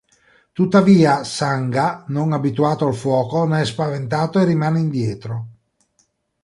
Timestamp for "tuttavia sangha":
0.51-2.05